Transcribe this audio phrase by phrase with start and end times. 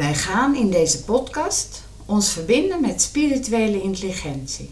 [0.00, 4.70] Wij gaan in deze podcast ons verbinden met spirituele intelligentie,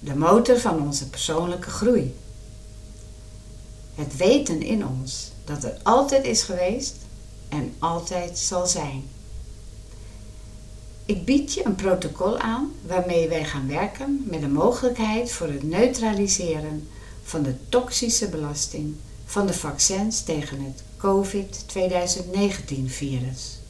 [0.00, 2.14] de motor van onze persoonlijke groei.
[3.94, 6.96] Het weten in ons dat er altijd is geweest
[7.48, 9.04] en altijd zal zijn.
[11.06, 15.62] Ik bied je een protocol aan waarmee wij gaan werken met de mogelijkheid voor het
[15.62, 16.88] neutraliseren
[17.22, 18.94] van de toxische belasting
[19.24, 23.62] van de vaccins tegen het COVID-2019-virus.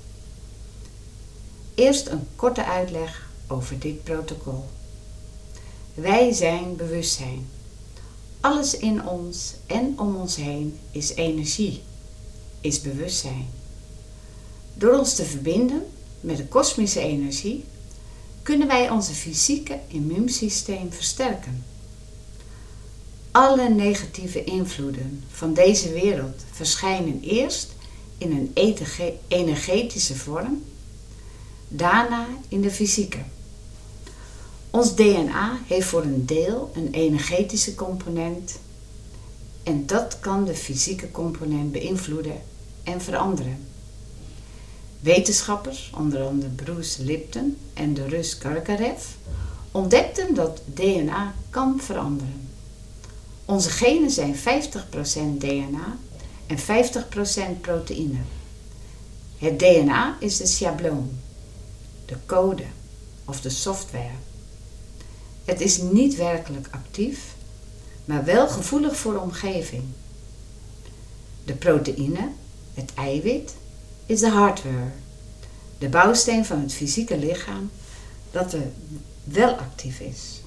[1.74, 4.64] Eerst een korte uitleg over dit protocol.
[5.94, 7.48] Wij zijn bewustzijn.
[8.40, 11.82] Alles in ons en om ons heen is energie,
[12.60, 13.48] is bewustzijn.
[14.74, 15.86] Door ons te verbinden
[16.20, 17.64] met de kosmische energie
[18.42, 21.64] kunnen wij onze fysieke immuunsysteem versterken.
[23.30, 27.72] Alle negatieve invloeden van deze wereld verschijnen eerst
[28.18, 28.78] in een
[29.28, 30.62] energetische vorm
[31.68, 33.18] daarna in de fysieke.
[34.70, 38.58] Ons DNA heeft voor een deel een energetische component
[39.62, 42.42] en dat kan de fysieke component beïnvloeden
[42.82, 43.66] en veranderen.
[45.00, 49.04] Wetenschappers, onder andere Bruce Lipton en de Rus Karkarev,
[49.70, 52.48] ontdekten dat DNA kan veranderen.
[53.44, 54.38] Onze genen zijn 50%
[55.38, 55.96] DNA
[56.46, 58.18] en 50% proteïne.
[59.38, 61.10] Het DNA is de schabloon
[62.14, 62.64] de code
[63.24, 64.18] of de software.
[65.44, 67.34] Het is niet werkelijk actief,
[68.04, 69.82] maar wel gevoelig voor de omgeving.
[71.44, 72.28] De proteïne,
[72.74, 73.54] het eiwit,
[74.06, 74.90] is de hardware,
[75.78, 77.70] de bouwsteen van het fysieke lichaam
[78.30, 78.66] dat er
[79.24, 80.40] wel actief is.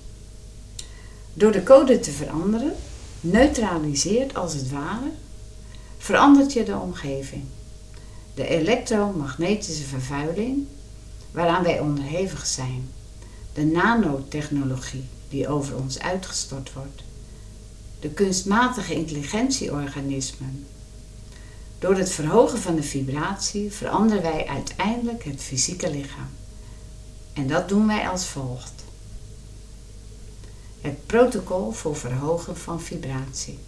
[1.34, 2.76] Door de code te veranderen,
[3.20, 5.12] neutraliseert als het ware,
[5.98, 7.44] verandert je de omgeving.
[8.34, 10.66] De elektromagnetische vervuiling
[11.32, 12.90] waaraan wij onderhevig zijn,
[13.54, 17.04] de nanotechnologie die over ons uitgestort wordt,
[18.00, 20.66] de kunstmatige intelligentieorganismen.
[21.80, 26.30] Door het verhogen van de vibratie veranderen wij uiteindelijk het fysieke lichaam.
[27.34, 28.84] En dat doen wij als volgt.
[30.82, 33.60] Het protocol voor verhogen van vibratie.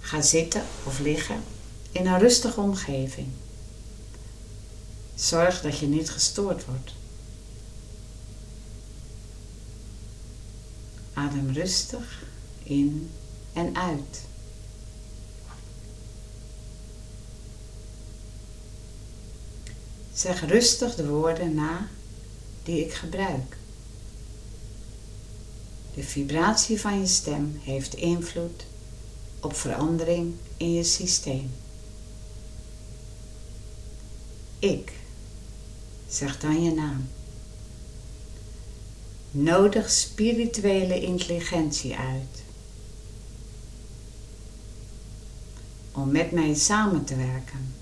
[0.00, 1.42] Ga zitten of liggen
[1.92, 3.26] in een rustige omgeving.
[5.18, 6.92] Zorg dat je niet gestoord wordt.
[11.12, 12.22] Adem rustig
[12.62, 13.10] in
[13.52, 14.20] en uit.
[20.14, 21.88] Zeg rustig de woorden na
[22.62, 23.56] die ik gebruik.
[25.94, 28.66] De vibratie van je stem heeft invloed
[29.40, 31.50] op verandering in je systeem.
[34.58, 34.92] Ik
[36.08, 37.08] Zeg dan je naam.
[39.30, 42.42] Nodig spirituele intelligentie uit.
[45.92, 47.74] Om met mij samen te werken.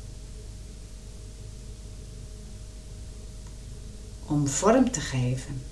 [4.27, 5.63] Om vorm te geven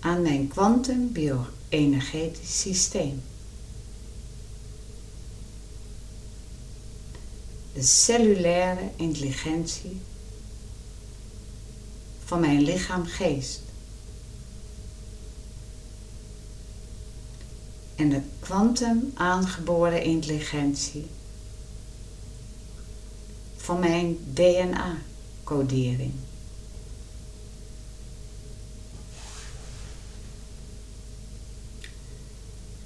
[0.00, 3.22] aan mijn kwantum bio-energetisch systeem.
[7.72, 10.00] De cellulaire intelligentie
[12.24, 13.60] van mijn lichaam-geest.
[17.96, 21.06] En de kwantum aangeboren intelligentie
[23.56, 26.12] van mijn DNA-codering.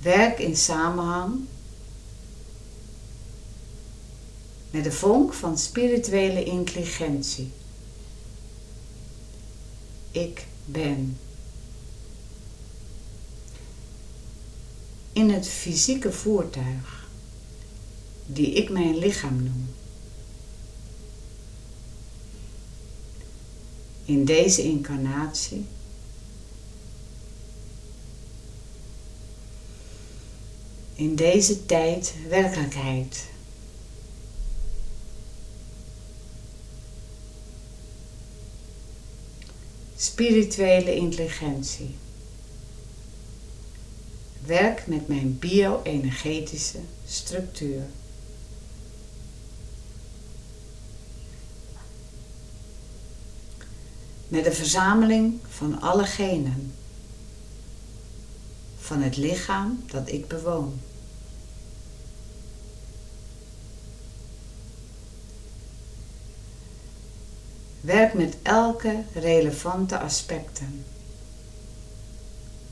[0.01, 1.47] Werk in samenhang
[4.75, 7.51] met de vonk van spirituele intelligentie.
[10.11, 11.19] Ik ben.
[15.13, 17.09] In het fysieke voertuig,
[18.27, 19.69] die ik mijn lichaam noem.
[24.05, 25.65] In deze incarnatie.
[30.95, 33.33] In deze tijd werkelijkheid.
[40.05, 41.95] Spirituele intelligentie.
[44.47, 47.83] Werk met mijn bio-energetische structuur.
[54.29, 56.75] Met de verzameling van alle genen
[58.79, 60.81] van het lichaam dat ik bewoon.
[67.85, 70.85] Werk met elke relevante aspecten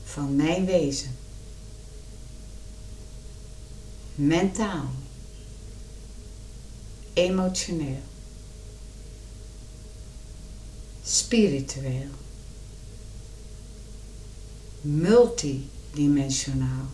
[0.03, 1.15] van mijn wezen.
[4.15, 4.89] Mentaal,
[7.13, 8.01] emotioneel,
[11.03, 12.09] spiritueel,
[14.81, 16.89] multidimensionaal,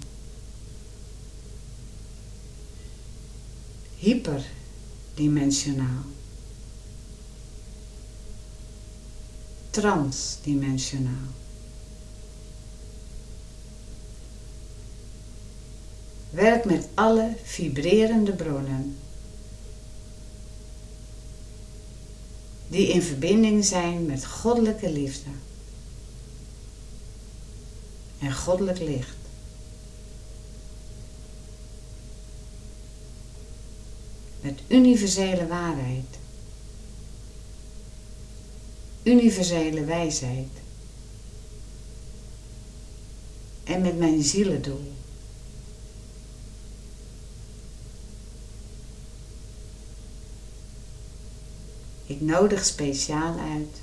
[3.96, 6.04] hyperdimensionaal.
[9.80, 11.28] Transdimensionaal.
[16.30, 18.98] Werk met alle vibrerende bronnen
[22.68, 25.30] die in verbinding zijn met goddelijke liefde
[28.20, 29.18] en goddelijk licht.
[34.42, 36.18] Met universele waarheid
[39.10, 40.48] universele wijsheid.
[43.64, 44.92] En met mijn zielendoel.
[52.06, 53.82] Ik nodig speciaal uit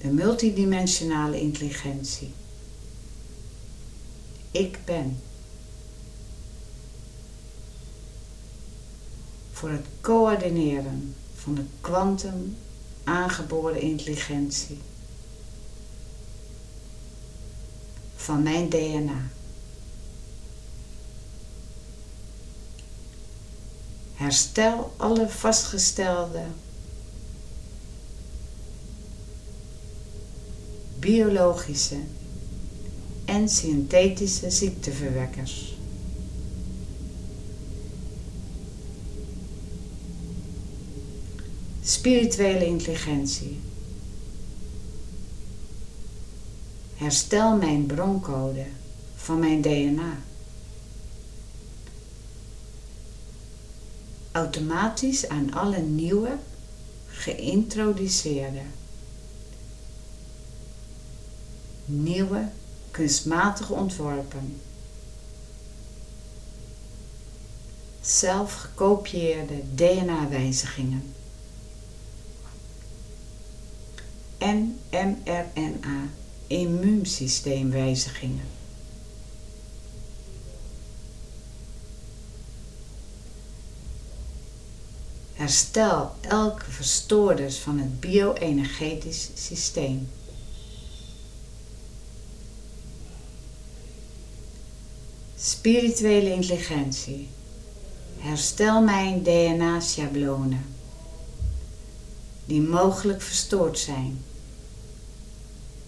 [0.00, 2.32] de multidimensionale intelligentie.
[4.50, 5.18] Ik ben.
[9.52, 12.56] Voor het coördineren van de kwantum
[13.06, 14.78] aangeboren intelligentie
[18.16, 19.28] van mijn DNA.
[24.14, 26.42] Herstel alle vastgestelde
[30.98, 32.00] biologische
[33.24, 35.75] en synthetische ziekteverwekkers.
[41.86, 43.60] Spirituele intelligentie.
[46.94, 48.66] Herstel mijn broncode
[49.16, 50.18] van mijn DNA.
[54.32, 56.36] Automatisch aan alle nieuwe,
[57.06, 58.62] geïntroduceerde,
[61.84, 62.48] nieuwe,
[62.90, 64.60] kunstmatig ontworpen,
[68.00, 71.14] zelf gekopieerde DNA-wijzigingen.
[74.38, 76.08] En mRNA
[76.46, 78.44] immuunsysteemwijzigingen.
[85.34, 90.08] Herstel elke verstoorders van het bio-energetisch systeem.
[95.36, 97.28] Spirituele intelligentie.
[98.18, 100.75] Herstel mijn DNA-schablonen
[102.46, 104.24] die mogelijk verstoord zijn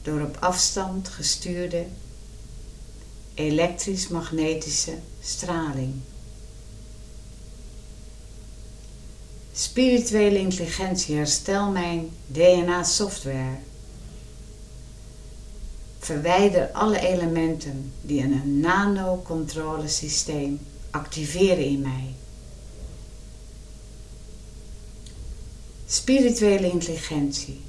[0.03, 1.87] door op afstand gestuurde
[3.35, 5.95] elektrisch-magnetische straling.
[9.53, 13.57] Spirituele intelligentie herstel mijn DNA-software.
[15.99, 22.15] Verwijder alle elementen die een nanocontrolesysteem activeren in mij.
[25.91, 27.61] Spirituele intelligentie.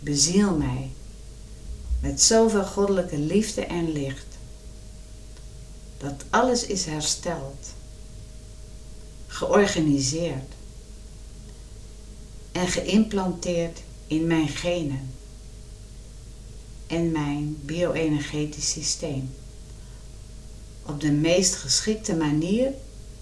[0.00, 0.90] Beziel mij
[2.00, 4.26] met zoveel goddelijke liefde en licht
[5.98, 7.74] dat alles is hersteld,
[9.26, 10.52] georganiseerd
[12.52, 15.10] en geïmplanteerd in mijn genen
[16.86, 19.34] en mijn bio-energetisch systeem
[20.82, 22.72] op de meest geschikte manier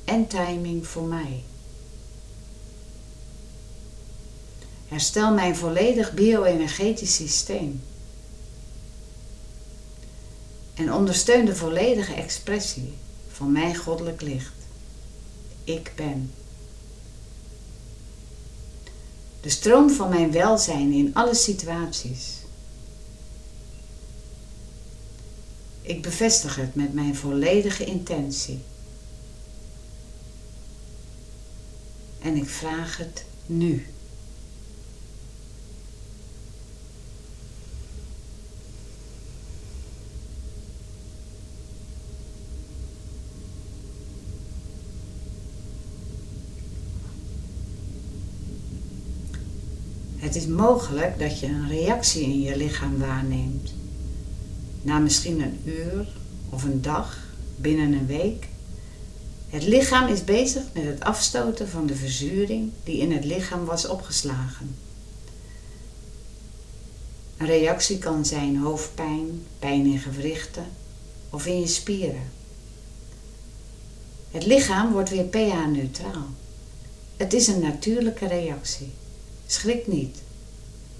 [0.04, 1.42] en timing voor mij.
[4.94, 7.82] Herstel mijn volledig bio-energetisch systeem.
[10.74, 12.92] En ondersteun de volledige expressie
[13.28, 14.52] van mijn goddelijk licht.
[15.64, 16.32] Ik ben.
[19.40, 22.26] De stroom van mijn welzijn in alle situaties.
[25.82, 28.60] Ik bevestig het met mijn volledige intentie.
[32.20, 33.86] En ik vraag het nu.
[50.34, 53.74] Het is mogelijk dat je een reactie in je lichaam waarneemt.
[54.82, 56.06] Na misschien een uur
[56.50, 57.18] of een dag,
[57.56, 58.48] binnen een week.
[59.48, 63.86] Het lichaam is bezig met het afstoten van de verzuring die in het lichaam was
[63.86, 64.76] opgeslagen.
[67.36, 70.66] Een reactie kan zijn hoofdpijn, pijn in gewrichten
[71.30, 72.30] of in je spieren.
[74.30, 76.26] Het lichaam wordt weer pH-neutraal.
[77.16, 78.90] Het is een natuurlijke reactie.
[79.46, 80.22] Schrik niet.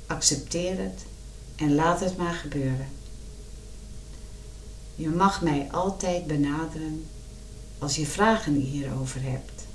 [0.07, 1.05] Accepteer het
[1.57, 2.89] en laat het maar gebeuren.
[4.95, 7.07] Je mag mij altijd benaderen
[7.79, 9.67] als je vragen hierover hebt.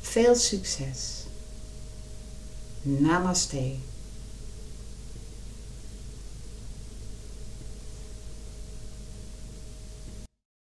[0.00, 1.24] Veel succes.
[2.82, 3.74] Namaste.